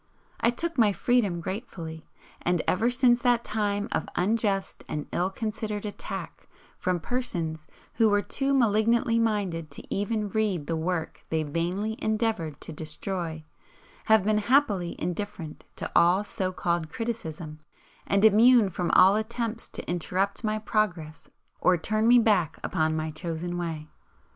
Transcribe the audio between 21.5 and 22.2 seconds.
or turn me